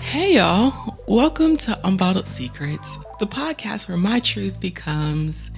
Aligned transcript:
Hey 0.00 0.34
y'all, 0.36 0.98
welcome 1.06 1.56
to 1.58 1.70
Unbottled 1.84 2.28
Secrets, 2.28 2.98
the 3.18 3.26
podcast 3.26 3.88
where 3.88 3.96
my 3.96 4.20
truth 4.20 4.60
becomes 4.60 5.50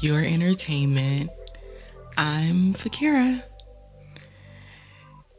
your 0.00 0.20
entertainment. 0.20 1.30
I'm 2.16 2.74
Fakira. 2.74 3.42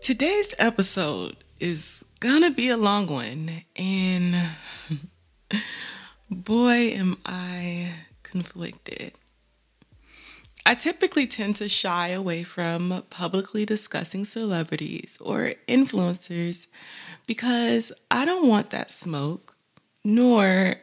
Today's 0.06 0.54
episode 0.60 1.38
is 1.60 2.06
gonna 2.20 2.52
be 2.52 2.70
a 2.70 2.78
long 2.78 3.08
one, 3.08 3.50
and 3.76 4.36
boy, 6.30 6.94
am 6.96 7.18
I 7.26 7.92
conflicted. 8.22 9.14
I 10.64 10.76
typically 10.76 11.26
tend 11.26 11.56
to 11.56 11.68
shy 11.68 12.10
away 12.10 12.44
from 12.44 13.04
publicly 13.10 13.66
discussing 13.66 14.26
celebrities 14.26 15.18
or 15.20 15.54
influencers 15.68 16.68
because 17.26 17.92
I 18.12 18.26
don't 18.26 18.48
want 18.48 18.70
that 18.70 18.92
smoke, 18.92 19.56
nor 20.04 20.76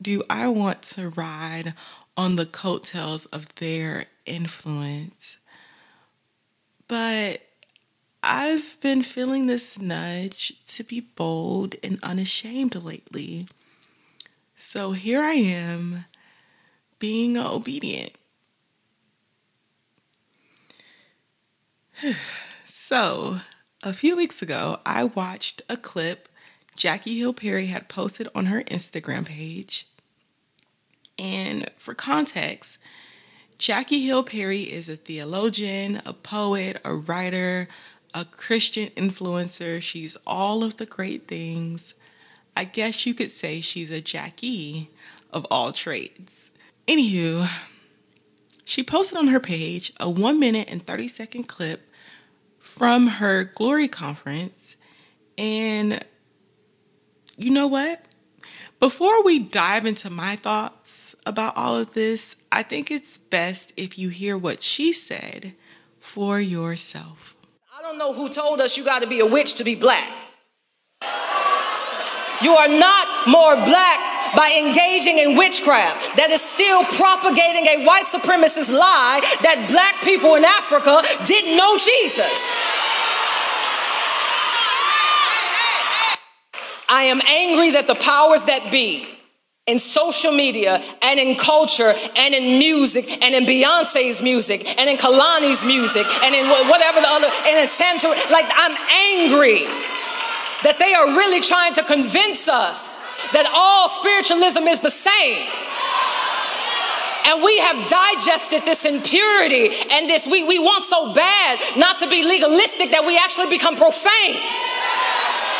do 0.00 0.22
I 0.30 0.46
want 0.46 0.82
to 0.94 1.08
ride 1.08 1.74
on 2.16 2.36
the 2.36 2.46
coattails 2.46 3.26
of 3.26 3.52
their 3.56 4.06
influence. 4.26 5.38
But 6.86 7.42
I've 8.22 8.78
been 8.80 9.02
feeling 9.02 9.46
this 9.46 9.78
nudge 9.78 10.54
to 10.66 10.84
be 10.84 11.00
bold 11.00 11.76
and 11.82 11.98
unashamed 12.02 12.74
lately. 12.74 13.48
So 14.54 14.92
here 14.92 15.22
I 15.22 15.34
am 15.34 16.04
being 16.98 17.38
obedient. 17.38 18.12
so, 22.64 23.38
a 23.82 23.92
few 23.92 24.16
weeks 24.16 24.42
ago, 24.42 24.80
I 24.84 25.04
watched 25.04 25.62
a 25.68 25.76
clip 25.76 26.28
Jackie 26.76 27.18
Hill 27.18 27.32
Perry 27.32 27.66
had 27.66 27.88
posted 27.88 28.28
on 28.34 28.46
her 28.46 28.62
Instagram 28.62 29.26
page. 29.26 29.86
And 31.18 31.70
for 31.76 31.94
context, 31.94 32.78
Jackie 33.58 34.06
Hill 34.06 34.22
Perry 34.22 34.62
is 34.62 34.88
a 34.88 34.96
theologian, 34.96 36.00
a 36.06 36.14
poet, 36.14 36.80
a 36.82 36.94
writer, 36.94 37.68
a 38.14 38.24
Christian 38.24 38.88
influencer. 38.90 39.80
She's 39.80 40.16
all 40.26 40.64
of 40.64 40.76
the 40.76 40.86
great 40.86 41.28
things. 41.28 41.94
I 42.56 42.64
guess 42.64 43.06
you 43.06 43.14
could 43.14 43.30
say 43.30 43.60
she's 43.60 43.90
a 43.90 44.00
Jackie 44.00 44.90
of 45.32 45.46
all 45.50 45.72
trades. 45.72 46.50
Anywho, 46.86 47.48
she 48.64 48.82
posted 48.82 49.18
on 49.18 49.28
her 49.28 49.40
page 49.40 49.92
a 50.00 50.10
one 50.10 50.38
minute 50.38 50.68
and 50.70 50.84
30 50.84 51.08
second 51.08 51.44
clip 51.44 51.88
from 52.58 53.06
her 53.06 53.44
Glory 53.44 53.88
conference. 53.88 54.76
And 55.38 56.04
you 57.36 57.50
know 57.50 57.66
what? 57.66 58.04
Before 58.80 59.22
we 59.22 59.38
dive 59.38 59.84
into 59.84 60.08
my 60.08 60.36
thoughts 60.36 61.14
about 61.26 61.56
all 61.56 61.76
of 61.76 61.92
this, 61.92 62.36
I 62.50 62.62
think 62.62 62.90
it's 62.90 63.18
best 63.18 63.72
if 63.76 63.98
you 63.98 64.08
hear 64.08 64.38
what 64.38 64.62
she 64.62 64.92
said 64.92 65.54
for 65.98 66.40
yourself. 66.40 67.36
Don't 67.90 67.98
know 67.98 68.12
who 68.12 68.28
told 68.28 68.60
us 68.60 68.76
you 68.76 68.84
got 68.84 69.02
to 69.02 69.08
be 69.08 69.18
a 69.18 69.26
witch 69.26 69.54
to 69.54 69.64
be 69.64 69.74
black. 69.74 70.08
You 72.40 72.52
are 72.52 72.68
not 72.68 73.26
more 73.26 73.56
black 73.56 73.98
by 74.36 74.52
engaging 74.64 75.18
in 75.18 75.36
witchcraft 75.36 76.14
that 76.14 76.30
is 76.30 76.40
still 76.40 76.84
propagating 76.84 77.66
a 77.66 77.84
white 77.84 78.06
supremacist 78.06 78.72
lie 78.72 79.18
that 79.42 79.66
black 79.68 80.00
people 80.04 80.36
in 80.36 80.44
Africa 80.44 81.02
didn't 81.26 81.56
know 81.56 81.76
Jesus. 81.78 82.54
I 86.88 87.10
am 87.10 87.20
angry 87.26 87.72
that 87.72 87.88
the 87.88 87.96
powers 87.96 88.44
that 88.44 88.70
be 88.70 89.19
in 89.66 89.78
social 89.78 90.32
media 90.32 90.82
and 91.02 91.20
in 91.20 91.36
culture 91.36 91.94
and 92.16 92.34
in 92.34 92.58
music 92.58 93.22
and 93.22 93.34
in 93.34 93.44
Beyonce's 93.44 94.22
music 94.22 94.66
and 94.78 94.90
in 94.90 94.96
Kehlani's 94.96 95.64
music 95.64 96.06
and 96.22 96.34
in 96.34 96.46
whatever 96.68 97.00
the 97.00 97.08
other 97.08 97.28
and 97.46 97.58
in 97.58 97.68
Santa 97.68 98.08
like 98.30 98.50
I'm 98.56 98.76
angry 99.16 99.66
that 100.62 100.78
they 100.78 100.92
are 100.92 101.16
really 101.16 101.40
trying 101.40 101.74
to 101.74 101.82
convince 101.82 102.48
us 102.48 103.00
that 103.32 103.48
all 103.52 103.88
spiritualism 103.88 104.66
is 104.68 104.80
the 104.80 104.90
same. 104.90 105.46
And 107.26 107.44
we 107.44 107.58
have 107.58 107.86
digested 107.86 108.62
this 108.64 108.84
impurity 108.84 109.70
and 109.90 110.08
this, 110.08 110.26
we, 110.26 110.42
we 110.42 110.58
want 110.58 110.84
so 110.84 111.14
bad 111.14 111.60
not 111.76 111.98
to 111.98 112.08
be 112.08 112.24
legalistic 112.24 112.90
that 112.90 113.04
we 113.06 113.16
actually 113.16 113.48
become 113.48 113.76
profane. 113.76 114.40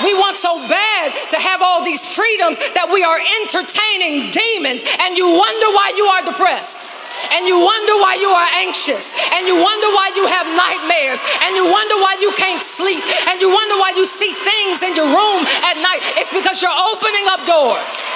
We 0.05 0.15
want 0.15 0.37
so 0.37 0.56
bad 0.69 1.12
to 1.31 1.38
have 1.38 1.62
all 1.62 1.84
these 1.84 2.05
freedoms 2.05 2.59
that 2.72 2.88
we 2.88 3.05
are 3.05 3.21
entertaining 3.43 4.31
demons, 4.33 4.84
and 5.00 5.16
you 5.16 5.28
wonder 5.28 5.69
why 5.72 5.93
you 5.97 6.05
are 6.06 6.25
depressed 6.25 7.00
and 7.33 7.47
you 7.47 7.61
wonder 7.61 7.94
why 8.00 8.16
you 8.16 8.33
are 8.33 8.49
anxious, 8.65 9.15
and 9.37 9.47
you 9.47 9.55
wonder 9.55 9.88
why 9.93 10.11
you 10.16 10.25
have 10.27 10.49
nightmares, 10.56 11.22
and 11.44 11.55
you 11.55 11.69
wonder 11.69 11.97
why 12.00 12.16
you 12.21 12.33
can't 12.33 12.62
sleep, 12.62 13.05
and 13.28 13.41
you 13.41 13.49
wonder 13.53 13.77
why 13.77 13.93
you 13.94 14.06
see 14.06 14.33
things 14.33 14.83
in 14.83 14.97
your 14.97 15.06
room 15.06 15.44
at 15.69 15.77
night, 15.84 16.00
it's 16.17 16.32
because 16.32 16.62
you're 16.62 16.72
opening 16.72 17.27
up 17.28 17.44
doors 17.44 18.09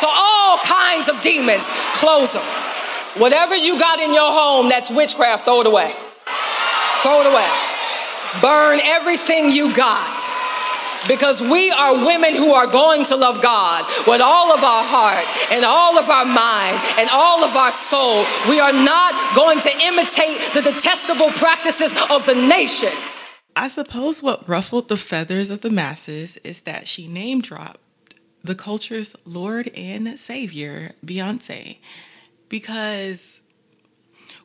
to 0.00 0.06
all 0.06 0.58
kinds 0.58 1.08
of 1.08 1.20
demons. 1.20 1.70
Close 1.98 2.34
them. 2.34 2.46
Whatever 3.18 3.54
you 3.54 3.78
got 3.78 4.00
in 4.00 4.12
your 4.12 4.30
home 4.30 4.68
that's 4.68 4.90
witchcraft, 4.90 5.44
throw 5.44 5.60
it 5.60 5.66
away. 5.66 5.94
Throw 7.02 7.20
it 7.20 7.26
away. 7.26 7.48
Burn 8.40 8.80
everything 8.82 9.50
you 9.50 9.74
got 9.74 10.43
because 11.08 11.40
we 11.40 11.70
are 11.70 11.94
women 11.94 12.34
who 12.34 12.52
are 12.52 12.66
going 12.66 13.04
to 13.06 13.16
love 13.16 13.42
God 13.42 13.84
with 14.06 14.20
all 14.20 14.52
of 14.52 14.62
our 14.62 14.84
heart 14.84 15.26
and 15.50 15.64
all 15.64 15.98
of 15.98 16.08
our 16.08 16.24
mind 16.24 16.80
and 16.98 17.08
all 17.10 17.44
of 17.44 17.56
our 17.56 17.72
soul. 17.72 18.24
We 18.48 18.60
are 18.60 18.72
not 18.72 19.36
going 19.36 19.60
to 19.60 19.70
imitate 19.82 20.38
the 20.54 20.62
detestable 20.62 21.30
practices 21.30 21.94
of 22.10 22.26
the 22.26 22.34
nations. 22.34 23.30
I 23.56 23.68
suppose 23.68 24.22
what 24.22 24.48
ruffled 24.48 24.88
the 24.88 24.96
feathers 24.96 25.50
of 25.50 25.60
the 25.60 25.70
masses 25.70 26.36
is 26.38 26.62
that 26.62 26.88
she 26.88 27.06
name 27.06 27.40
dropped 27.40 27.80
the 28.42 28.54
culture's 28.54 29.16
Lord 29.24 29.70
and 29.74 30.20
Savior, 30.20 30.92
Beyonce, 31.04 31.78
because 32.50 33.40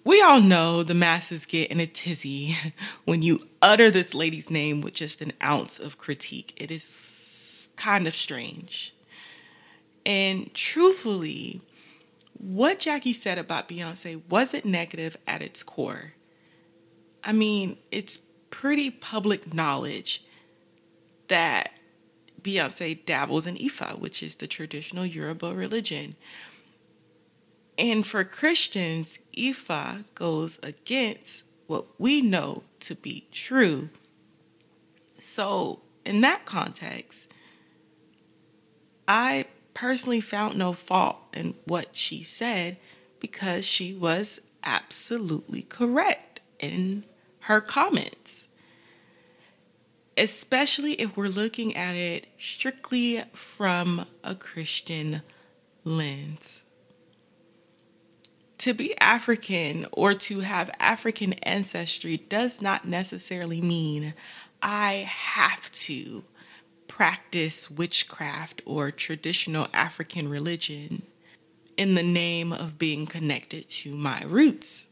we 0.09 0.23
all 0.23 0.41
know 0.41 0.81
the 0.81 0.95
masses 0.95 1.45
get 1.45 1.69
in 1.69 1.79
a 1.79 1.85
tizzy 1.85 2.57
when 3.05 3.21
you 3.21 3.47
utter 3.61 3.91
this 3.91 4.15
lady's 4.15 4.49
name 4.49 4.81
with 4.81 4.95
just 4.95 5.21
an 5.21 5.31
ounce 5.43 5.77
of 5.77 5.99
critique. 5.99 6.51
It 6.57 6.71
is 6.71 7.69
kind 7.75 8.07
of 8.07 8.15
strange. 8.15 8.95
And 10.07 10.51
truthfully, 10.55 11.61
what 12.39 12.79
Jackie 12.79 13.13
said 13.13 13.37
about 13.37 13.69
Beyonce 13.69 14.23
wasn't 14.27 14.65
negative 14.65 15.15
at 15.27 15.43
its 15.43 15.61
core. 15.61 16.13
I 17.23 17.31
mean, 17.31 17.77
it's 17.91 18.17
pretty 18.49 18.89
public 18.89 19.53
knowledge 19.53 20.23
that 21.27 21.73
Beyonce 22.41 23.05
dabbles 23.05 23.45
in 23.45 23.57
Ifa, 23.57 23.99
which 23.99 24.23
is 24.23 24.37
the 24.37 24.47
traditional 24.47 25.05
Yoruba 25.05 25.53
religion. 25.53 26.15
And 27.79 28.05
for 28.05 28.25
Christians, 28.25 29.19
Ifa 29.37 30.03
goes 30.13 30.59
against 30.61 31.45
what 31.65 31.85
we 31.97 32.21
know 32.21 32.63
to 32.81 32.93
be 32.93 33.25
true. 33.31 33.89
So, 35.17 35.79
in 36.05 36.19
that 36.19 36.43
context, 36.43 37.33
I 39.07 39.45
personally 39.73 40.19
found 40.19 40.57
no 40.57 40.73
fault 40.73 41.19
in 41.33 41.53
what 41.63 41.95
she 41.95 42.21
said 42.21 42.75
because 43.21 43.65
she 43.65 43.93
was 43.93 44.41
absolutely 44.61 45.61
correct 45.61 46.41
in 46.59 47.05
her 47.43 47.61
comments. 47.61 48.49
Especially 50.17 50.93
if 50.95 51.15
we're 51.15 51.29
looking 51.29 51.77
at 51.77 51.95
it 51.95 52.27
strictly 52.37 53.23
from 53.31 54.05
a 54.21 54.35
Christian 54.35 55.21
lens 55.85 56.65
to 58.59 58.73
be 58.73 58.97
African 58.99 59.87
or 59.91 60.13
to 60.13 60.41
have 60.41 60.69
African 60.79 61.33
ancestry 61.33 62.17
does 62.17 62.61
not 62.61 62.85
necessarily 62.85 63.61
mean 63.61 64.13
I 64.61 65.07
have 65.09 65.71
to 65.71 66.23
practice 66.87 67.71
witchcraft 67.71 68.61
or 68.65 68.91
traditional 68.91 69.67
African 69.73 70.27
religion 70.27 71.03
in 71.77 71.95
the 71.95 72.03
name 72.03 72.51
of 72.51 72.77
being 72.77 73.05
connected 73.05 73.69
to 73.69 73.95
my 73.95 74.21
roots. 74.27 74.87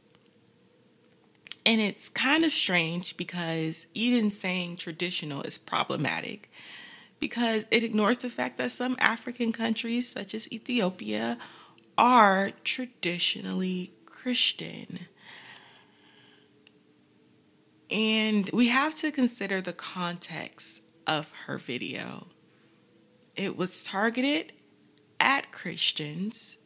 And 1.65 1.81
it's 1.81 2.07
kind 2.07 2.45
of 2.45 2.51
strange 2.51 3.17
because 3.17 3.87
even 3.93 4.31
saying 4.31 4.77
traditional 4.77 5.41
is 5.41 5.57
problematic 5.57 6.49
because 7.19 7.67
it 7.71 7.83
ignores 7.83 8.19
the 8.19 8.29
fact 8.29 8.57
that 8.57 8.71
some 8.71 8.95
African 8.99 9.51
countries, 9.51 10.07
such 10.07 10.33
as 10.33 10.49
Ethiopia, 10.53 11.37
are 11.97 12.51
traditionally 12.63 13.94
Christian. 14.05 15.07
And 17.89 18.49
we 18.51 18.67
have 18.67 18.95
to 18.95 19.11
consider 19.11 19.61
the 19.61 19.73
context 19.73 20.83
of 21.05 21.31
her 21.45 21.57
video. 21.57 22.27
It 23.35 23.55
was 23.55 23.83
targeted 23.83 24.53
at 25.19 25.51
Christians. 25.51 26.57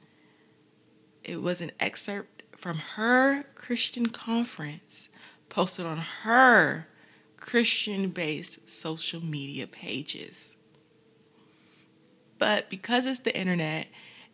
It 1.24 1.42
was 1.42 1.62
an 1.62 1.72
excerpt 1.80 2.44
from 2.56 2.78
her 2.95 3.44
Christian 3.56 4.07
conference 4.07 5.10
posted 5.50 5.86
on 5.86 5.98
her 6.24 6.88
Christian 7.38 8.10
based 8.10 8.69
social 8.69 9.24
media 9.24 9.68
pages. 9.68 10.56
But 12.38 12.69
because 12.69 13.06
it's 13.06 13.19
the 13.19 13.38
internet 13.38 13.88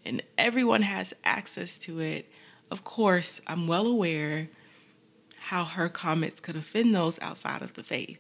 and 0.07 0.23
everyone 0.37 0.81
has 0.81 1.13
access 1.23 1.77
to 1.79 1.99
it, 1.99 2.31
of 2.71 2.83
course, 2.83 3.41
I'm 3.45 3.67
well 3.67 3.87
aware 3.87 4.49
how 5.37 5.65
her 5.65 5.89
comments 5.89 6.39
could 6.39 6.55
offend 6.55 6.93
those 6.93 7.19
outside 7.21 7.61
of 7.61 7.73
the 7.73 7.83
faith, 7.83 8.19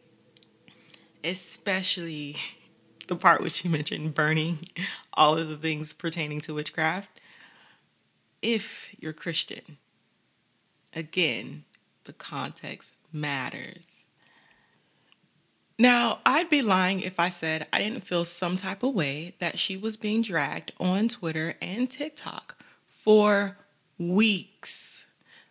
especially 1.23 2.35
the 3.07 3.15
part 3.15 3.41
which 3.41 3.53
she 3.53 3.67
mentioned 3.67 4.13
burning 4.13 4.67
all 5.13 5.37
of 5.37 5.47
the 5.47 5.57
things 5.57 5.93
pertaining 5.93 6.41
to 6.41 6.53
witchcraft. 6.53 7.21
If 8.41 8.95
you're 8.99 9.13
Christian, 9.13 9.77
again, 10.93 11.63
the 12.03 12.13
context 12.13 12.93
matters. 13.11 14.06
Now, 15.79 16.19
I'd 16.25 16.49
be 16.49 16.63
lying 16.63 17.01
if 17.01 17.19
I 17.19 17.29
said 17.29 17.67
I 17.71 17.79
didn't 17.79 18.01
feel 18.01 18.25
some 18.25 18.55
type 18.55 18.81
of 18.81 18.95
way 18.95 19.35
that 19.39 19.59
she 19.59 19.77
was 19.77 19.95
being 19.95 20.23
dragged 20.23 20.71
on 20.79 21.07
Twitter 21.07 21.53
and 21.61 21.89
TikTok 21.89 22.57
for 22.87 23.57
weeks. 23.99 25.05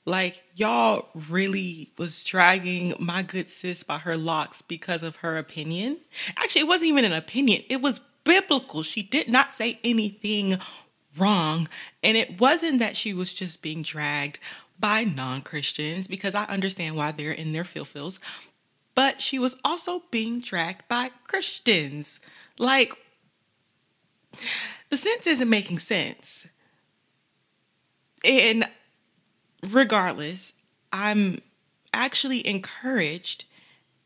Like, 0.05 0.43
y'all 0.55 1.09
really 1.29 1.91
was 1.97 2.25
dragging 2.25 2.95
my 2.99 3.23
good 3.23 3.51
sis 3.51 3.83
by 3.83 3.99
her 3.99 4.17
locks 4.17 4.63
because 4.63 5.03
of 5.03 5.17
her 5.17 5.37
opinion. 5.37 5.99
Actually, 6.37 6.63
it 6.63 6.69
wasn't 6.69 6.91
even 6.91 7.05
an 7.05 7.13
opinion, 7.13 7.63
it 7.69 7.81
was 7.81 8.01
biblical. 8.25 8.83
She 8.83 9.03
did 9.03 9.29
not 9.29 9.55
say 9.55 9.79
anything 9.85 10.59
wrong. 11.17 11.69
And 12.03 12.17
it 12.17 12.41
wasn't 12.41 12.81
that 12.81 12.97
she 12.97 13.15
was 13.15 13.33
just 13.33 13.63
being 13.63 13.83
dragged 13.83 14.39
by 14.79 15.05
non 15.05 15.41
Christians, 15.43 16.07
because 16.07 16.35
I 16.35 16.45
understand 16.45 16.97
why 16.97 17.13
they're 17.13 17.33
in 17.33 17.53
their 17.53 17.65
feels, 17.65 18.21
but 18.97 19.21
she 19.21 19.39
was 19.39 19.55
also 19.63 20.03
being 20.11 20.41
dragged 20.41 20.89
by 20.89 21.11
Christians. 21.29 22.19
Like, 22.59 22.93
the 24.89 24.97
sense 24.97 25.27
isn't 25.29 25.49
making 25.49 25.79
sense. 25.79 26.49
And 28.25 28.69
regardless, 29.71 30.55
I'm 30.93 31.43
actually 31.93 32.45
encouraged 32.47 33.45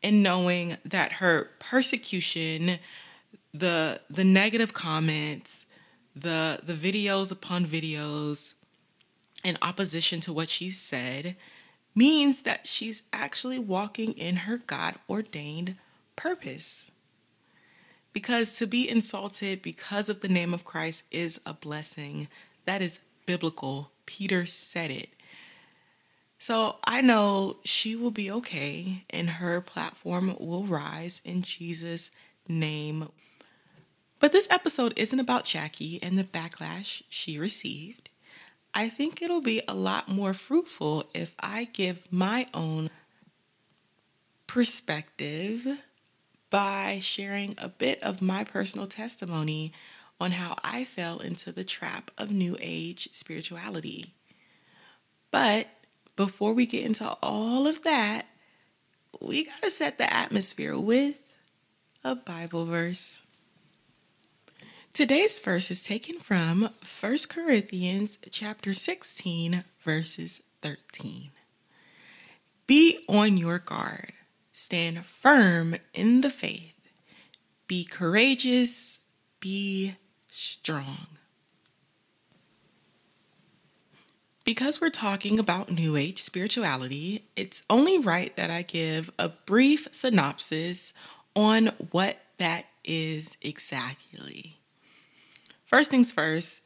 in 0.01 0.21
knowing 0.21 0.77
that 0.83 1.13
her 1.13 1.51
persecution, 1.59 2.77
the 3.53 4.01
the 4.09 4.25
negative 4.25 4.73
comments, 4.73 5.65
the 6.15 6.59
the 6.61 6.73
videos 6.73 7.31
upon 7.31 7.65
videos 7.65 8.55
in 9.43 9.57
opposition 9.61 10.19
to 10.21 10.33
what 10.33 10.49
she 10.49 10.69
said 10.69 11.37
means 11.93 12.43
that 12.43 12.67
she's 12.67 13.03
actually 13.11 13.59
walking 13.59 14.13
in 14.13 14.37
her 14.37 14.57
God 14.57 14.95
ordained 15.09 15.75
purpose. 16.15 16.91
Because 18.13 18.57
to 18.57 18.67
be 18.67 18.89
insulted 18.89 19.61
because 19.61 20.09
of 20.09 20.21
the 20.21 20.27
name 20.27 20.53
of 20.53 20.65
Christ 20.65 21.03
is 21.11 21.39
a 21.45 21.53
blessing. 21.53 22.27
That 22.65 22.81
is 22.81 22.99
biblical. 23.25 23.91
Peter 24.05 24.45
said 24.45 24.91
it. 24.91 25.09
So 26.37 26.77
I 26.83 27.01
know 27.01 27.57
she 27.63 27.95
will 27.95 28.11
be 28.11 28.31
okay 28.31 29.03
and 29.09 29.29
her 29.29 29.61
platform 29.61 30.35
will 30.39 30.63
rise 30.63 31.21
in 31.23 31.41
Jesus' 31.41 32.11
name. 32.47 33.09
But 34.19 34.31
this 34.31 34.47
episode 34.51 34.93
isn't 34.97 35.19
about 35.19 35.45
Jackie 35.45 35.99
and 36.03 36.17
the 36.17 36.23
backlash 36.23 37.03
she 37.09 37.39
received. 37.39 38.10
I 38.73 38.89
think 38.89 39.21
it'll 39.21 39.41
be 39.41 39.61
a 39.67 39.73
lot 39.73 40.07
more 40.07 40.33
fruitful 40.33 41.09
if 41.13 41.35
I 41.39 41.65
give 41.73 42.11
my 42.11 42.47
own 42.53 42.89
perspective 44.47 45.67
by 46.49 46.99
sharing 47.01 47.55
a 47.57 47.69
bit 47.69 48.01
of 48.03 48.21
my 48.21 48.43
personal 48.43 48.87
testimony 48.87 49.73
on 50.19 50.31
how 50.31 50.55
I 50.63 50.83
fell 50.83 51.19
into 51.19 51.51
the 51.51 51.63
trap 51.63 52.11
of 52.17 52.31
New 52.31 52.55
Age 52.59 53.09
spirituality. 53.11 54.13
But 55.31 55.67
before 56.15 56.53
we 56.53 56.65
get 56.65 56.85
into 56.85 57.17
all 57.21 57.67
of 57.67 57.83
that, 57.83 58.27
we 59.19 59.45
got 59.45 59.61
to 59.63 59.71
set 59.71 59.97
the 59.97 60.13
atmosphere 60.13 60.77
with 60.77 61.39
a 62.03 62.15
Bible 62.15 62.65
verse. 62.65 63.21
Today's 64.93 65.39
verse 65.39 65.71
is 65.71 65.85
taken 65.85 66.19
from 66.19 66.69
1 66.99 67.17
Corinthians 67.29 68.19
chapter 68.29 68.73
16 68.73 69.63
verses 69.79 70.41
13. 70.61 71.31
Be 72.67 72.99
on 73.07 73.37
your 73.37 73.57
guard. 73.57 74.11
Stand 74.51 75.05
firm 75.05 75.77
in 75.93 76.19
the 76.19 76.29
faith. 76.29 76.75
Be 77.67 77.85
courageous. 77.85 78.99
Be 79.39 79.95
strong. 80.29 81.07
Because 84.43 84.81
we're 84.81 84.89
talking 84.89 85.39
about 85.39 85.71
New 85.71 85.95
Age 85.95 86.21
spirituality, 86.21 87.23
it's 87.37 87.63
only 87.69 87.97
right 87.97 88.35
that 88.35 88.49
I 88.49 88.63
give 88.63 89.09
a 89.17 89.29
brief 89.29 89.87
synopsis 89.93 90.93
on 91.33 91.67
what 91.91 92.17
that 92.39 92.65
is 92.83 93.37
exactly. 93.41 94.57
First 95.71 95.89
things 95.89 96.11
first, 96.11 96.61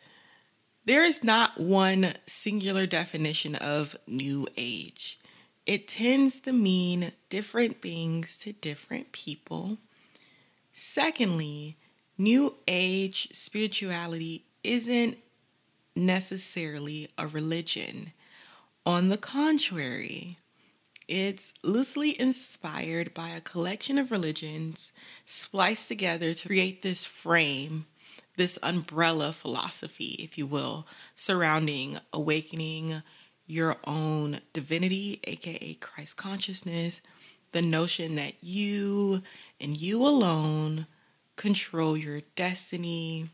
there 0.85 1.05
is 1.05 1.23
not 1.23 1.59
one 1.59 2.13
singular 2.25 2.87
definition 2.87 3.53
of 3.53 3.95
New 4.07 4.47
Age. 4.57 5.19
It 5.67 5.87
tends 5.87 6.39
to 6.39 6.51
mean 6.51 7.11
different 7.29 7.83
things 7.83 8.35
to 8.37 8.53
different 8.53 9.11
people. 9.11 9.77
Secondly, 10.73 11.77
New 12.17 12.55
Age 12.67 13.29
spirituality 13.31 14.45
isn't 14.63 15.19
necessarily 15.95 17.09
a 17.15 17.27
religion. 17.27 18.11
On 18.87 19.09
the 19.09 19.17
contrary, 19.17 20.37
it's 21.07 21.53
loosely 21.63 22.19
inspired 22.19 23.13
by 23.13 23.29
a 23.29 23.41
collection 23.41 23.99
of 23.99 24.09
religions 24.09 24.91
spliced 25.25 25.87
together 25.87 26.33
to 26.33 26.47
create 26.47 26.81
this 26.81 27.05
frame, 27.05 27.85
this 28.37 28.59
umbrella 28.63 29.33
philosophy, 29.33 30.15
if 30.19 30.37
you 30.37 30.45
will, 30.45 30.87
surrounding 31.15 31.99
awakening 32.13 33.01
your 33.47 33.77
own 33.85 34.39
divinity, 34.53 35.19
aka 35.25 35.75
Christ 35.75 36.17
consciousness, 36.17 37.01
the 37.51 37.61
notion 37.61 38.15
that 38.15 38.43
you 38.43 39.21
and 39.61 39.77
you 39.77 40.01
alone 40.01 40.87
control 41.35 41.95
your 41.95 42.21
destiny, 42.35 43.27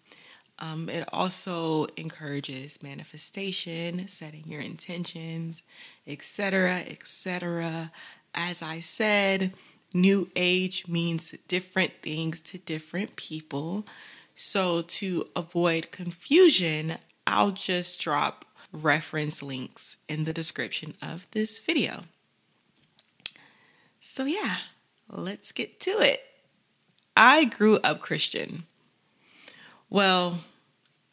um, 0.60 0.90
it 0.90 1.08
also 1.12 1.88
encourages 1.98 2.84
manifestation, 2.84 4.08
setting 4.08 4.44
your 4.46 4.62
intentions, 4.62 5.64
etc., 6.06 6.84
etc. 6.88 7.92
As 8.36 8.62
I 8.62 8.80
said, 8.80 9.54
new 9.94 10.30
age 10.36 10.88
means 10.88 11.32
different 11.48 11.94
things 12.02 12.42
to 12.42 12.60
different 12.60 13.16
people. 13.16 13.86
So, 14.44 14.82
to 14.82 15.26
avoid 15.36 15.92
confusion, 15.92 16.96
I'll 17.28 17.52
just 17.52 18.02
drop 18.02 18.44
reference 18.74 19.44
links 19.44 19.98
in 20.10 20.24
the 20.24 20.34
description 20.34 20.96
of 21.00 21.30
this 21.30 21.60
video. 21.60 22.06
So, 24.00 24.26
yeah, 24.26 24.58
let's 25.08 25.52
get 25.52 25.80
to 25.82 25.92
it. 25.92 26.24
I 27.16 27.46
grew 27.46 27.78
up 27.84 28.00
Christian. 28.00 28.64
Well, 29.92 30.40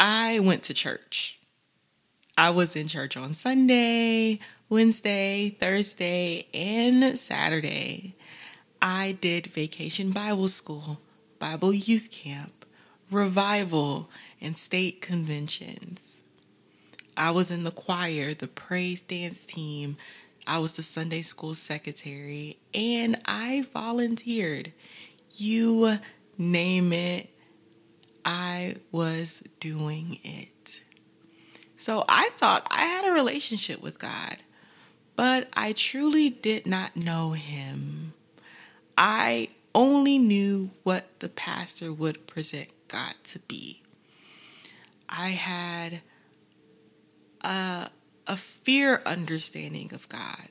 I 0.01 0.41
went 0.41 0.63
to 0.63 0.73
church. 0.73 1.39
I 2.39 2.49
was 2.49 2.77
in 2.77 2.89
church 2.89 3.15
on 3.15 3.35
Sunday, 3.35 4.41
Wednesday, 4.71 5.51
Thursday, 5.61 6.47
and 6.55 7.19
Saturday. 7.19 8.17
I 8.81 9.19
did 9.21 9.49
vacation 9.49 10.13
Bible 10.13 10.49
school, 10.49 10.99
Bible 11.39 11.75
youth 11.75 12.11
camp, 12.11 12.58
revival, 13.11 14.11
and 14.41 14.57
state 14.57 15.01
conventions. 15.01 16.21
I 17.17 17.33
was 17.33 17.51
in 17.51 17.65
the 17.65 17.71
choir, 17.71 18.35
the 18.35 18.49
praise 18.49 19.03
dance 19.03 19.45
team. 19.45 19.97
I 20.47 20.59
was 20.59 20.75
the 20.75 20.83
Sunday 20.83 21.23
school 21.23 21.55
secretary 21.55 22.59
and 22.73 23.21
I 23.25 23.67
volunteered. 23.73 24.73
You 25.33 25.99
name 26.39 26.93
it, 26.93 27.29
I 28.25 28.77
was 28.93 29.43
doing 29.59 30.19
it. 30.23 30.81
So 31.77 32.05
I 32.09 32.31
thought 32.37 32.67
I 32.71 32.85
had 32.85 33.05
a 33.09 33.13
relationship 33.13 33.83
with 33.83 33.99
God, 33.99 34.39
but 35.17 35.49
I 35.55 35.73
truly 35.73 36.31
did 36.31 36.67
not 36.67 36.97
know 36.97 37.33
Him. 37.33 38.15
I 38.97 39.49
only 39.75 40.19
knew 40.19 40.71
what 40.83 41.21
the 41.21 41.29
pastor 41.29 41.93
would 41.93 42.27
present 42.27 42.69
God 42.89 43.15
to 43.25 43.39
be. 43.41 43.83
I 45.09 45.29
had 45.29 46.01
a, 47.43 47.91
a 48.27 48.37
fear 48.37 49.01
understanding 49.07 49.93
of 49.95 50.09
God. 50.09 50.49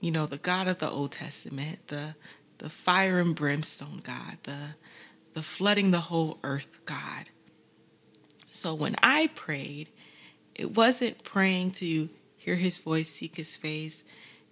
You 0.00 0.12
know, 0.12 0.26
the 0.26 0.38
God 0.38 0.68
of 0.68 0.78
the 0.78 0.90
Old 0.90 1.12
Testament, 1.12 1.88
the 1.88 2.14
the 2.58 2.70
fire 2.70 3.20
and 3.20 3.34
brimstone 3.34 4.00
God, 4.02 4.38
the 4.44 4.74
the 5.34 5.42
flooding 5.42 5.90
the 5.90 6.00
whole 6.00 6.38
earth 6.42 6.82
God. 6.84 7.28
So 8.50 8.74
when 8.74 8.96
I 9.02 9.28
prayed, 9.34 9.90
it 10.54 10.74
wasn't 10.74 11.22
praying 11.24 11.72
to 11.72 12.08
hear 12.36 12.54
his 12.54 12.78
voice, 12.78 13.10
seek 13.10 13.36
his 13.36 13.56
face, 13.56 14.02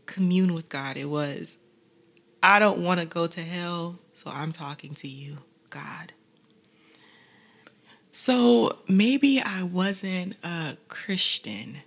commune 0.04 0.52
with 0.52 0.68
God. 0.68 0.98
It 0.98 1.06
was, 1.06 1.56
I 2.42 2.58
don't 2.58 2.80
want 2.80 3.00
to 3.00 3.06
go 3.06 3.26
to 3.26 3.40
hell, 3.40 3.98
so 4.12 4.30
I'm 4.30 4.52
talking 4.52 4.92
to 4.96 5.08
you, 5.08 5.38
God. 5.70 6.12
So 8.16 8.78
maybe 8.86 9.40
I 9.40 9.64
wasn't 9.64 10.36
a 10.44 10.76
Christian, 10.86 11.78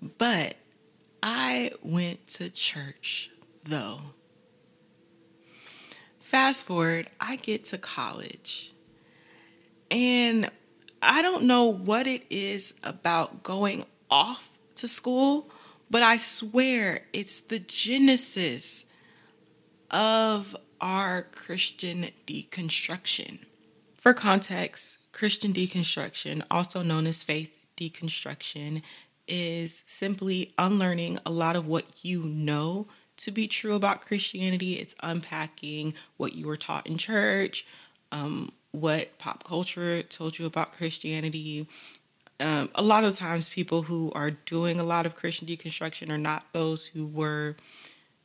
but 0.00 0.54
I 1.20 1.72
went 1.82 2.28
to 2.28 2.48
church 2.48 3.28
though. 3.64 4.02
Fast 6.20 6.64
forward, 6.66 7.10
I 7.20 7.34
get 7.34 7.64
to 7.64 7.78
college. 7.78 8.72
And 9.90 10.48
I 11.02 11.22
don't 11.22 11.42
know 11.42 11.64
what 11.64 12.06
it 12.06 12.22
is 12.30 12.74
about 12.84 13.42
going 13.42 13.84
off 14.12 14.60
to 14.76 14.86
school, 14.86 15.50
but 15.90 16.04
I 16.04 16.18
swear 16.18 17.00
it's 17.12 17.40
the 17.40 17.58
genesis 17.58 18.84
of 19.90 20.56
our 20.80 21.22
Christian 21.22 22.06
deconstruction. 22.28 23.40
For 23.98 24.14
context, 24.14 24.98
Christian 25.12 25.52
deconstruction, 25.52 26.42
also 26.50 26.82
known 26.82 27.06
as 27.06 27.22
faith 27.22 27.64
deconstruction, 27.76 28.82
is 29.28 29.84
simply 29.86 30.52
unlearning 30.58 31.18
a 31.24 31.30
lot 31.30 31.54
of 31.56 31.66
what 31.66 32.04
you 32.04 32.22
know 32.22 32.86
to 33.18 33.30
be 33.30 33.46
true 33.46 33.74
about 33.74 34.00
Christianity. 34.00 34.74
It's 34.74 34.94
unpacking 35.02 35.94
what 36.16 36.34
you 36.34 36.46
were 36.46 36.56
taught 36.56 36.86
in 36.86 36.98
church, 36.98 37.66
um, 38.10 38.52
what 38.72 39.16
pop 39.18 39.44
culture 39.44 40.02
told 40.02 40.38
you 40.38 40.46
about 40.46 40.72
Christianity. 40.72 41.68
Um, 42.40 42.70
a 42.74 42.82
lot 42.82 43.04
of 43.04 43.16
times, 43.16 43.48
people 43.48 43.82
who 43.82 44.10
are 44.14 44.32
doing 44.32 44.80
a 44.80 44.84
lot 44.84 45.06
of 45.06 45.14
Christian 45.14 45.46
deconstruction 45.46 46.10
are 46.10 46.18
not 46.18 46.46
those 46.52 46.86
who 46.86 47.06
were 47.06 47.54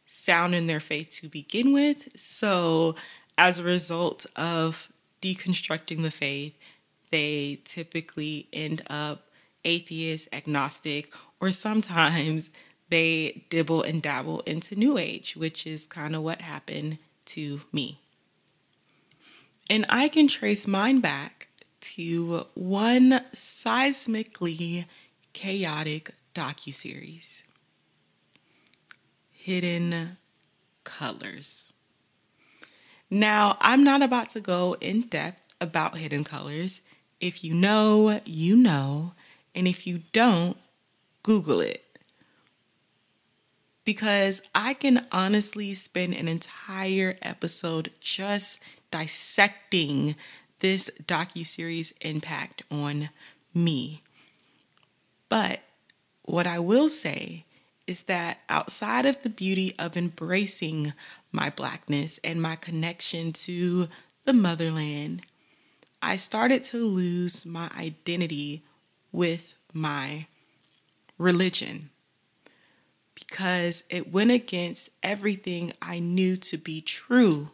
sound 0.08 0.56
in 0.56 0.68
their 0.68 0.80
faith 0.80 1.10
to 1.22 1.28
begin 1.28 1.74
with. 1.74 2.08
So, 2.20 2.96
as 3.38 3.60
a 3.60 3.64
result 3.64 4.26
of 4.36 4.88
deconstructing 5.22 6.02
the 6.02 6.12
faith, 6.12 6.54
they 7.12 7.62
typically 7.64 8.48
end 8.52 8.82
up 8.90 9.28
atheist, 9.64 10.30
agnostic, 10.34 11.14
or 11.40 11.52
sometimes 11.52 12.50
they 12.90 13.46
dibble 13.50 13.84
and 13.84 14.02
dabble 14.02 14.42
into 14.42 14.76
New 14.76 14.98
Age, 14.98 15.36
which 15.36 15.68
is 15.68 15.86
kind 15.86 16.16
of 16.16 16.24
what 16.24 16.42
happened 16.42 16.98
to 17.26 17.62
me. 17.72 18.00
And 19.70 19.86
I 19.90 20.08
can 20.08 20.28
trace 20.28 20.66
mine 20.66 21.02
back 21.02 21.48
to 21.82 22.46
one 22.54 23.22
seismically 23.34 24.86
chaotic 25.34 26.12
docuseries 26.34 27.44
Hidden 29.32 30.18
Colors. 30.84 31.74
Now, 33.10 33.58
I'm 33.62 33.84
not 33.84 34.02
about 34.02 34.30
to 34.30 34.42
go 34.42 34.76
in 34.82 35.02
depth 35.02 35.42
about 35.62 35.98
Hidden 35.98 36.24
Colors. 36.24 36.82
If 37.20 37.44
you 37.44 37.54
know, 37.54 38.22
you 38.26 38.56
know. 38.56 39.14
And 39.56 39.68
if 39.68 39.88
you 39.88 40.04
don't, 40.12 40.58
Google 41.24 41.62
it 41.62 41.84
because 43.88 44.42
I 44.54 44.74
can 44.74 45.08
honestly 45.14 45.74
spend 45.74 46.14
an 46.14 46.28
entire 46.28 47.18
episode 47.22 47.94
just 48.02 48.60
dissecting 48.92 50.18
this 50.60 50.92
docu-series 51.06 51.94
impact 52.02 52.64
on 52.70 53.12
me. 53.54 54.02
But 55.30 55.62
what 56.24 56.46
I 56.46 56.60
will 56.60 56.90
say 56.90 57.46
is 57.88 58.04
that 58.04 58.40
outside 58.50 59.06
of 59.06 59.24
the 59.24 59.30
beauty 59.30 59.74
of 59.80 59.96
embracing 59.96 60.92
my 61.32 61.50
blackness 61.50 62.20
and 62.26 62.42
my 62.42 62.58
connection 62.58 63.32
to 63.32 63.88
the 64.26 64.34
motherland, 64.34 65.22
I 66.02 66.16
started 66.16 66.64
to 66.64 66.86
lose 66.86 67.46
my 67.46 67.70
identity 67.78 68.64
with 69.12 69.56
my 69.74 70.28
religion 71.18 71.90
because 73.16 73.84
it 73.90 74.12
went 74.12 74.32
against 74.32 74.90
everything 75.02 75.74
I 75.82 76.00
knew 76.00 76.38
to 76.38 76.58
be 76.58 76.82
true 76.82 77.52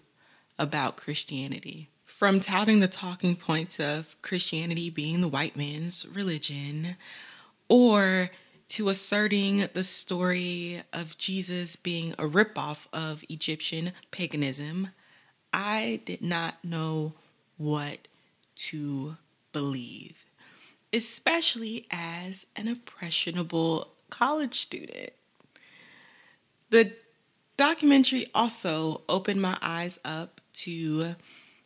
about 0.60 0.98
Christianity. 0.98 1.90
From 2.06 2.40
touting 2.40 2.80
the 2.80 2.88
talking 2.88 3.36
points 3.36 3.80
of 3.80 4.16
Christianity 4.22 4.90
being 4.90 5.22
the 5.22 5.28
white 5.28 5.58
man's 5.58 6.06
religion, 6.08 6.96
or 7.68 8.30
to 8.70 8.90
asserting 8.90 9.68
the 9.74 9.84
story 9.84 10.82
of 10.94 11.18
Jesus 11.18 11.76
being 11.76 12.14
a 12.14 12.28
ripoff 12.28 12.88
of 12.94 13.24
Egyptian 13.30 13.94
paganism, 14.12 14.90
I 15.52 16.02
did 16.06 16.22
not 16.22 16.64
know 16.64 17.14
what 17.58 18.08
to 18.56 19.18
believe, 19.52 20.26
especially 20.92 21.88
as 21.92 22.48
an 22.56 22.68
impressionable 22.68 23.94
college 24.10 24.60
student. 24.60 25.12
The 26.70 26.94
documentary 27.58 28.28
also 28.34 29.02
opened 29.08 29.42
my 29.42 29.58
eyes 29.62 30.00
up 30.04 30.42
to 30.54 31.16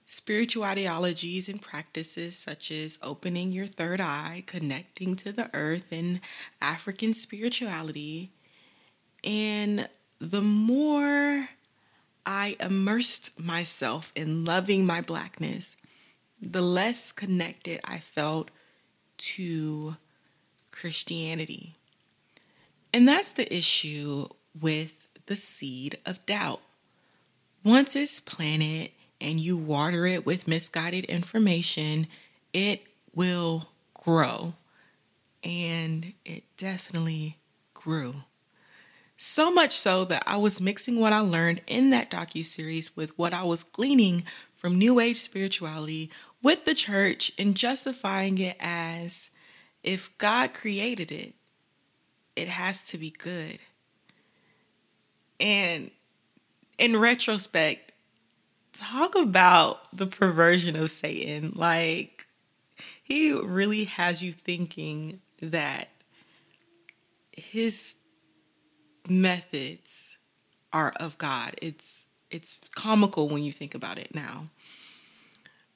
spiritual 0.05 0.63
ideologies 0.63 1.49
and 1.49 1.61
practices 1.61 2.37
such 2.37 2.71
as 2.71 2.97
opening 3.03 3.51
your 3.51 3.67
third 3.67 3.99
eye, 3.99 4.43
connecting 4.47 5.15
to 5.17 5.31
the 5.31 5.49
earth, 5.53 5.91
and 5.91 6.21
African 6.61 7.13
spirituality. 7.13 8.31
And 9.23 9.89
the 10.19 10.41
more 10.41 11.49
I 12.25 12.55
immersed 12.59 13.39
myself 13.39 14.11
in 14.15 14.45
loving 14.45 14.85
my 14.85 15.01
blackness, 15.01 15.75
the 16.41 16.61
less 16.61 17.11
connected 17.11 17.79
I 17.83 17.99
felt 17.99 18.51
to 19.17 19.97
Christianity. 20.71 21.73
And 22.93 23.07
that's 23.07 23.33
the 23.33 23.53
issue 23.53 24.27
with 24.59 25.09
the 25.25 25.35
seed 25.35 25.97
of 26.05 26.25
doubt. 26.25 26.61
Once 27.63 27.95
it's 27.95 28.19
planted 28.19 28.91
and 29.19 29.39
you 29.39 29.57
water 29.57 30.05
it 30.05 30.25
with 30.25 30.47
misguided 30.47 31.05
information, 31.05 32.07
it 32.53 32.83
will 33.13 33.69
grow. 33.93 34.53
And 35.43 36.13
it 36.25 36.43
definitely 36.55 37.37
grew. 37.73 38.13
So 39.17 39.51
much 39.51 39.71
so 39.71 40.05
that 40.05 40.23
I 40.27 40.37
was 40.37 40.61
mixing 40.61 40.99
what 40.99 41.11
I 41.11 41.19
learned 41.19 41.61
in 41.65 41.89
that 41.89 42.11
docu-series 42.11 42.95
with 42.95 43.17
what 43.17 43.33
I 43.33 43.43
was 43.43 43.63
gleaning 43.63 44.23
from 44.53 44.77
New 44.77 44.99
Age 44.99 45.17
spirituality 45.17 46.11
with 46.41 46.65
the 46.65 46.73
church 46.73 47.31
and 47.37 47.55
justifying 47.55 48.37
it 48.37 48.55
as 48.59 49.29
if 49.83 50.15
God 50.17 50.53
created 50.53 51.11
it, 51.11 51.33
it 52.35 52.47
has 52.47 52.83
to 52.85 52.97
be 52.97 53.09
good. 53.09 53.59
And 55.39 55.91
in 56.77 56.97
retrospect, 56.97 57.91
talk 58.73 59.15
about 59.15 59.95
the 59.95 60.07
perversion 60.07 60.75
of 60.75 60.91
Satan. 60.91 61.53
Like, 61.55 62.27
he 63.03 63.31
really 63.33 63.85
has 63.85 64.21
you 64.21 64.31
thinking 64.31 65.21
that 65.41 65.89
his 67.31 67.95
methods 69.09 70.17
are 70.73 70.93
of 70.99 71.17
God. 71.17 71.55
It's 71.61 72.05
it's 72.29 72.59
comical 72.75 73.29
when 73.29 73.43
you 73.43 73.51
think 73.51 73.73
about 73.73 73.97
it 73.97 74.13
now. 74.13 74.49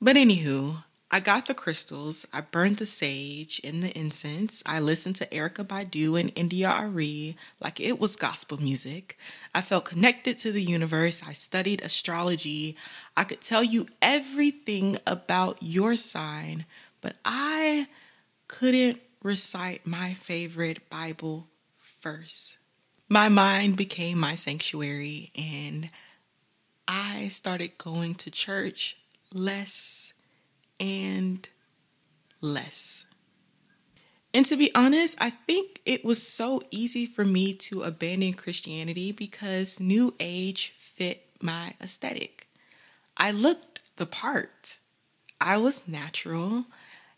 But 0.03 0.15
anywho, 0.15 0.83
I 1.11 1.19
got 1.19 1.45
the 1.45 1.53
crystals. 1.53 2.25
I 2.33 2.41
burned 2.41 2.77
the 2.77 2.87
sage 2.87 3.61
and 3.63 3.83
the 3.83 3.95
incense. 3.95 4.63
I 4.65 4.79
listened 4.79 5.15
to 5.17 5.27
Erykah 5.27 5.67
Badu 5.67 6.19
and 6.19 6.31
India.Arie 6.35 7.35
like 7.59 7.79
it 7.79 7.99
was 7.99 8.15
gospel 8.15 8.59
music. 8.59 9.17
I 9.53 9.61
felt 9.61 9.85
connected 9.85 10.39
to 10.39 10.51
the 10.51 10.63
universe. 10.63 11.21
I 11.27 11.33
studied 11.33 11.83
astrology. 11.83 12.75
I 13.15 13.25
could 13.25 13.41
tell 13.41 13.63
you 13.63 13.87
everything 14.01 14.97
about 15.05 15.57
your 15.61 15.95
sign, 15.95 16.65
but 17.01 17.17
I 17.23 17.87
couldn't 18.47 19.01
recite 19.21 19.85
my 19.85 20.13
favorite 20.13 20.89
Bible 20.89 21.47
verse. 22.01 22.57
My 23.07 23.29
mind 23.29 23.75
became 23.77 24.17
my 24.17 24.33
sanctuary, 24.33 25.31
and 25.37 25.89
I 26.87 27.27
started 27.27 27.77
going 27.77 28.15
to 28.15 28.31
church 28.31 28.97
less 29.33 30.13
and 30.79 31.47
less. 32.41 33.05
And 34.33 34.45
to 34.45 34.55
be 34.55 34.73
honest, 34.73 35.17
I 35.19 35.31
think 35.31 35.81
it 35.85 36.05
was 36.05 36.25
so 36.25 36.61
easy 36.71 37.05
for 37.05 37.25
me 37.25 37.53
to 37.53 37.83
abandon 37.83 38.33
Christianity 38.33 39.11
because 39.11 39.79
New 39.79 40.13
Age 40.19 40.69
fit 40.69 41.25
my 41.41 41.73
aesthetic. 41.81 42.47
I 43.17 43.31
looked 43.31 43.97
the 43.97 44.05
part. 44.05 44.77
I 45.39 45.57
was 45.57 45.87
natural 45.87 46.65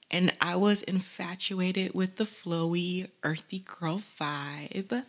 and 0.09 0.33
I 0.41 0.55
was 0.55 0.81
infatuated 0.81 1.93
with 1.93 2.15
the 2.15 2.23
flowy, 2.23 3.09
earthy 3.23 3.63
girl 3.79 3.97
vibe. 3.97 5.05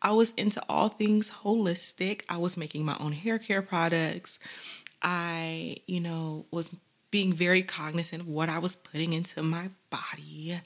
I 0.00 0.12
was 0.12 0.32
into 0.36 0.62
all 0.68 0.88
things 0.88 1.30
holistic. 1.42 2.22
I 2.28 2.38
was 2.38 2.56
making 2.56 2.84
my 2.84 2.96
own 3.00 3.12
hair 3.12 3.38
care 3.38 3.62
products. 3.62 4.38
I, 5.02 5.76
you 5.86 6.00
know, 6.00 6.46
was 6.50 6.74
being 7.10 7.32
very 7.32 7.62
cognizant 7.62 8.22
of 8.22 8.28
what 8.28 8.48
I 8.48 8.58
was 8.58 8.76
putting 8.76 9.12
into 9.12 9.42
my 9.42 9.70
body. 9.90 10.60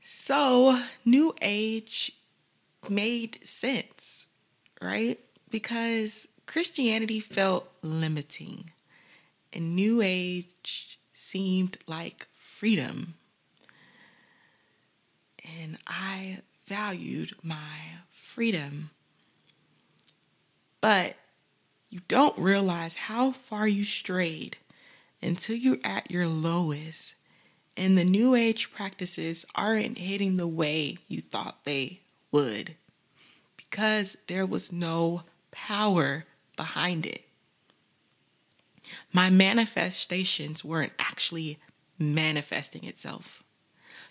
So, 0.00 0.78
New 1.04 1.34
Age 1.40 2.12
made 2.88 3.44
sense, 3.46 4.26
right? 4.80 5.18
Because 5.50 6.28
Christianity 6.46 7.20
felt 7.20 7.70
limiting, 7.82 8.70
and 9.52 9.76
New 9.76 10.00
Age 10.02 10.98
seemed 11.12 11.78
like 11.86 12.26
freedom. 12.32 13.14
And 15.60 15.78
I 15.86 16.38
valued 16.66 17.32
my 17.42 17.78
freedom. 18.10 18.90
But 20.80 21.16
you 21.92 22.00
don't 22.08 22.38
realize 22.38 22.94
how 22.94 23.32
far 23.32 23.68
you 23.68 23.84
strayed 23.84 24.56
until 25.20 25.54
you're 25.54 25.76
at 25.84 26.10
your 26.10 26.26
lowest 26.26 27.16
and 27.76 27.98
the 27.98 28.04
new 28.04 28.34
age 28.34 28.72
practices 28.72 29.44
aren't 29.54 29.98
hitting 29.98 30.38
the 30.38 30.46
way 30.46 30.96
you 31.06 31.20
thought 31.20 31.64
they 31.64 32.00
would 32.30 32.76
because 33.58 34.16
there 34.26 34.46
was 34.46 34.72
no 34.72 35.24
power 35.50 36.24
behind 36.56 37.04
it. 37.04 37.26
My 39.12 39.28
manifestations 39.28 40.64
weren't 40.64 40.92
actually 40.98 41.58
manifesting 41.98 42.84
itself. 42.84 43.42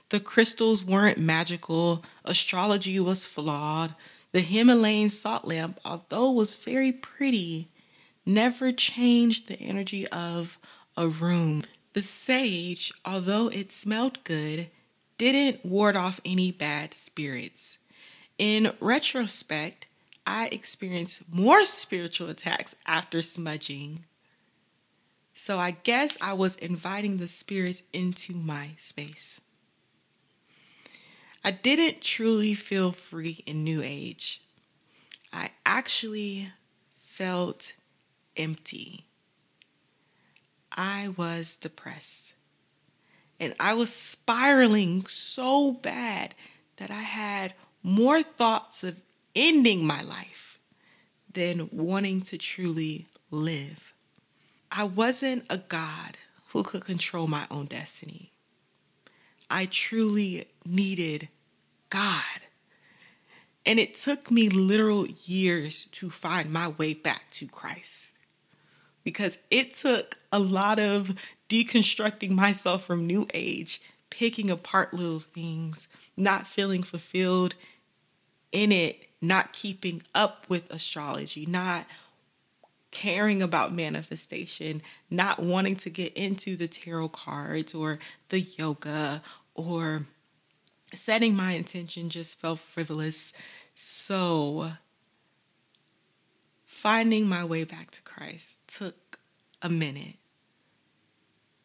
The 0.09 0.19
crystals 0.19 0.85
weren't 0.85 1.17
magical, 1.17 2.05
astrology 2.25 2.99
was 2.99 3.25
flawed, 3.25 3.95
the 4.33 4.41
Himalayan 4.41 5.09
salt 5.09 5.45
lamp, 5.45 5.79
although 5.83 6.31
was 6.31 6.55
very 6.55 6.91
pretty, 6.91 7.69
never 8.25 8.71
changed 8.71 9.47
the 9.47 9.59
energy 9.59 10.07
of 10.07 10.57
a 10.97 11.07
room. 11.07 11.63
The 11.93 12.01
sage, 12.01 12.93
although 13.03 13.47
it 13.49 13.71
smelled 13.71 14.23
good, 14.23 14.69
didn't 15.17 15.65
ward 15.65 15.95
off 15.95 16.21
any 16.25 16.51
bad 16.51 16.93
spirits. 16.93 17.77
In 18.37 18.73
retrospect, 18.79 19.87
I 20.25 20.47
experienced 20.51 21.23
more 21.31 21.65
spiritual 21.65 22.29
attacks 22.29 22.75
after 22.85 23.21
smudging. 23.21 23.99
So 25.33 25.57
I 25.57 25.71
guess 25.71 26.17
I 26.21 26.33
was 26.33 26.55
inviting 26.55 27.17
the 27.17 27.27
spirits 27.27 27.83
into 27.93 28.33
my 28.33 28.69
space. 28.77 29.41
I 31.43 31.51
didn't 31.51 32.01
truly 32.01 32.53
feel 32.53 32.91
free 32.91 33.43
in 33.45 33.63
New 33.63 33.81
Age. 33.83 34.41
I 35.33 35.49
actually 35.65 36.49
felt 36.95 37.73
empty. 38.37 39.05
I 40.71 41.09
was 41.17 41.55
depressed. 41.55 42.33
And 43.39 43.55
I 43.59 43.73
was 43.73 43.93
spiraling 43.93 45.05
so 45.07 45.73
bad 45.73 46.35
that 46.77 46.91
I 46.91 47.01
had 47.01 47.53
more 47.83 48.21
thoughts 48.21 48.83
of 48.83 48.95
ending 49.35 49.85
my 49.85 50.01
life 50.01 50.59
than 51.33 51.69
wanting 51.71 52.21
to 52.21 52.37
truly 52.37 53.07
live. 53.31 53.93
I 54.71 54.83
wasn't 54.83 55.45
a 55.49 55.57
God 55.57 56.17
who 56.49 56.63
could 56.63 56.85
control 56.85 57.27
my 57.27 57.45
own 57.49 57.65
destiny. 57.65 58.31
I 59.49 59.65
truly 59.65 60.45
needed 60.65 61.29
God. 61.89 62.23
And 63.65 63.79
it 63.79 63.95
took 63.95 64.31
me 64.31 64.49
literal 64.49 65.07
years 65.07 65.85
to 65.85 66.09
find 66.09 66.51
my 66.51 66.69
way 66.69 66.93
back 66.93 67.29
to 67.31 67.47
Christ 67.47 68.17
because 69.03 69.39
it 69.49 69.73
took 69.73 70.17
a 70.31 70.39
lot 70.39 70.79
of 70.79 71.15
deconstructing 71.49 72.31
myself 72.31 72.85
from 72.85 73.07
New 73.07 73.27
Age, 73.33 73.81
picking 74.09 74.49
apart 74.49 74.93
little 74.93 75.19
things, 75.19 75.87
not 76.15 76.47
feeling 76.47 76.83
fulfilled 76.83 77.55
in 78.51 78.71
it, 78.71 79.07
not 79.21 79.53
keeping 79.53 80.01
up 80.13 80.45
with 80.49 80.71
astrology, 80.71 81.45
not 81.45 81.85
caring 82.91 83.41
about 83.41 83.73
manifestation, 83.73 84.81
not 85.09 85.39
wanting 85.39 85.75
to 85.77 85.89
get 85.89 86.13
into 86.13 86.55
the 86.55 86.67
tarot 86.67 87.09
cards 87.09 87.73
or 87.73 87.99
the 88.29 88.41
yoga 88.41 89.21
or 89.55 90.03
setting 90.93 91.35
my 91.35 91.53
intention 91.53 92.09
just 92.09 92.39
felt 92.39 92.59
frivolous. 92.59 93.33
So 93.75 94.73
finding 96.81 97.29
my 97.29 97.45
way 97.45 97.63
back 97.63 97.91
to 97.91 98.01
Christ 98.01 98.57
took 98.65 99.19
a 99.61 99.69
minute, 99.69 100.15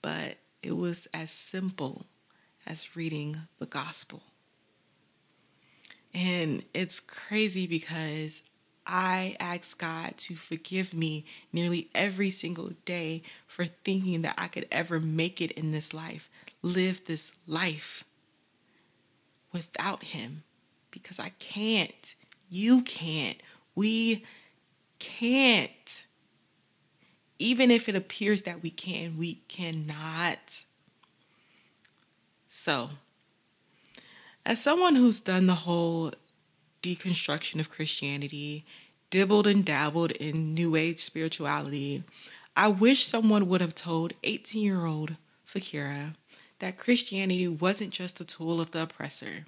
but 0.03 0.37
it 0.61 0.77
was 0.77 1.09
as 1.15 1.31
simple 1.31 2.05
as 2.67 2.95
reading 2.95 3.35
the 3.59 3.65
gospel. 3.65 4.23
And 6.13 6.63
it's 6.75 7.01
crazy 7.01 7.67
because 7.67 8.43
I 8.87 9.37
ask 9.41 9.81
God 9.81 10.19
to 10.19 10.37
forgive 10.37 10.93
me 10.93 11.25
nearly 11.51 11.89
every 11.95 12.29
single 12.29 12.73
day 12.85 13.23
for 13.47 13.65
thinking 13.65 14.21
that 14.21 14.35
I 14.37 14.49
could 14.49 14.67
ever 14.71 15.01
make 15.01 15.41
it 15.41 15.53
in 15.53 15.71
this 15.71 15.95
life, 15.95 16.29
live 16.61 17.07
this 17.07 17.33
life 17.47 18.05
without 19.51 20.05
Him, 20.05 20.43
because 20.91 21.19
I 21.19 21.31
can't. 21.39 22.15
You 22.51 22.83
can't. 22.83 23.39
We 23.75 24.23
can't. 24.99 26.07
Even 27.39 27.71
if 27.71 27.89
it 27.89 27.95
appears 27.95 28.43
that 28.43 28.63
we 28.63 28.71
can, 28.71 29.17
we 29.19 29.43
cannot. 29.49 30.65
So, 32.49 32.91
as 34.45 34.63
someone 34.63 34.95
who's 34.95 35.21
done 35.21 35.47
the 35.47 35.55
whole 35.55 36.13
deconstruction 36.83 37.61
of 37.61 37.69
Christianity, 37.69 38.65
dibbled 39.11 39.47
and 39.47 39.65
dabbled 39.65 40.13
in 40.13 40.55
New 40.55 40.77
Age 40.77 41.01
spirituality, 41.01 42.05
I 42.57 42.69
wish 42.69 43.07
someone 43.07 43.49
would 43.49 43.61
have 43.61 43.75
told 43.75 44.15
18 44.25 44.63
year 44.63 44.87
old 44.87 45.17
Fakira 45.47 46.15
that 46.59 46.79
Christianity 46.79 47.47
wasn't 47.47 47.91
just 47.91 48.21
a 48.21 48.25
tool 48.25 48.61
of 48.61 48.71
the 48.71 48.83
oppressor, 48.83 49.45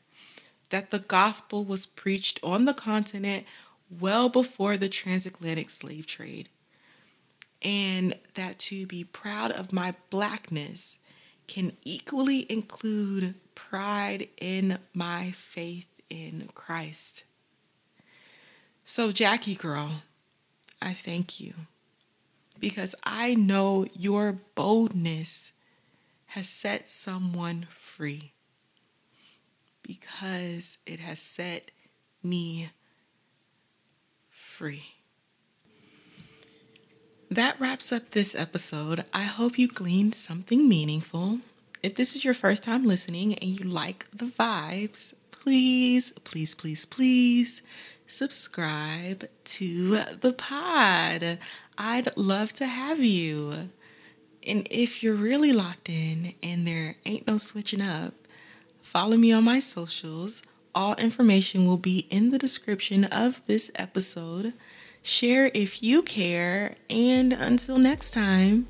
that 0.69 0.91
the 0.91 0.99
gospel 0.99 1.65
was 1.65 1.87
preached 1.87 2.39
on 2.43 2.67
the 2.67 2.75
continent 2.75 3.47
well 3.91 4.29
before 4.29 4.77
the 4.77 4.89
transatlantic 4.89 5.71
slave 5.71 6.07
trade. 6.07 6.49
And 7.63 8.15
that 8.35 8.59
to 8.61 8.87
be 8.87 9.05
proud 9.05 9.51
of 9.51 9.73
my 9.73 9.95
blackness 10.11 10.99
can 11.49 11.73
equally 11.85 12.51
include 12.51 13.35
pride 13.55 14.29
in 14.41 14.79
my 14.95 15.33
faith 15.33 15.87
in 16.09 16.49
Christ. 16.55 17.25
So, 18.85 19.13
Jackie 19.13 19.55
girl, 19.55 20.03
I 20.81 20.93
thank 20.93 21.41
you 21.41 21.55
because 22.61 22.95
I 23.03 23.35
know 23.35 23.87
your 23.99 24.37
boldness 24.55 25.53
has 26.27 26.49
set 26.49 26.89
someone 26.89 27.67
free 27.71 28.33
because 29.83 30.79
it 30.87 31.01
has 31.01 31.21
set 31.21 31.71
me 32.23 32.71
free. 34.59 34.97
That 37.31 37.61
wraps 37.61 37.93
up 37.93 38.11
this 38.11 38.35
episode. 38.35 39.05
I 39.15 39.23
hope 39.23 39.57
you 39.57 39.69
gleaned 39.69 40.17
something 40.17 40.69
meaningful. 40.69 41.39
If 41.81 41.95
this 41.95 42.17
is 42.17 42.25
your 42.25 42.35
first 42.35 42.65
time 42.65 42.85
listening 42.85 43.35
and 43.35 43.61
you 43.61 43.65
like 43.65 44.11
the 44.11 44.25
vibes, 44.25 45.15
please, 45.31 46.11
please, 46.25 46.57
please, 46.57 46.87
please 46.87 47.63
subscribe 48.09 49.27
to 49.45 50.01
the 50.21 50.33
pod. 50.33 51.39
I'd 51.79 52.17
love 52.17 52.53
to 52.55 52.67
have 52.67 52.99
you. 52.99 53.71
And 54.45 54.67
if 54.73 55.05
you're 55.05 55.15
really 55.15 55.53
locked 55.53 55.89
in 55.89 56.35
and 56.43 56.67
there 56.67 56.97
ain't 57.07 57.29
no 57.29 57.39
switching 57.39 57.81
up, 57.81 58.15
follow 58.81 59.17
me 59.17 59.31
on 59.31 59.45
my 59.45 59.61
socials. 59.61 60.43
All 60.75 60.95
information 60.95 61.67
will 61.67 61.77
be 61.77 62.07
in 62.11 62.31
the 62.31 62.39
description 62.39 63.05
of 63.05 63.45
this 63.47 63.71
episode. 63.75 64.53
Share 65.03 65.51
if 65.55 65.83
you 65.83 66.03
care. 66.03 66.77
And 66.91 67.33
until 67.33 67.79
next 67.79 68.11
time, 68.13 68.69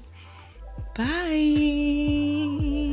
bye. 0.97 2.88